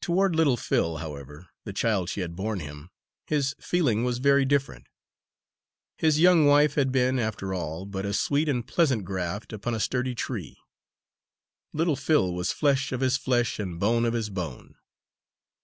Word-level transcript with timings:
Toward 0.00 0.34
little 0.34 0.56
Phil, 0.56 0.96
however, 0.96 1.50
the 1.62 1.72
child 1.72 2.10
she 2.10 2.20
had 2.20 2.34
borne 2.34 2.58
him, 2.58 2.90
his 3.28 3.54
feeling 3.60 4.02
was 4.02 4.18
very 4.18 4.44
different. 4.44 4.88
His 5.96 6.18
young 6.18 6.46
wife 6.46 6.74
had 6.74 6.90
been, 6.90 7.20
after 7.20 7.54
all, 7.54 7.86
but 7.86 8.04
a 8.04 8.12
sweet 8.12 8.48
and 8.48 8.66
pleasant 8.66 9.04
graft 9.04 9.52
upon 9.52 9.72
a 9.72 9.78
sturdy 9.78 10.16
tree. 10.16 10.56
Little 11.72 11.94
Phil 11.94 12.34
was 12.34 12.50
flesh 12.50 12.90
of 12.90 13.02
his 13.02 13.16
flesh 13.16 13.60
and 13.60 13.78
bone 13.78 14.04
of 14.04 14.14
his 14.14 14.30
bone. 14.30 14.74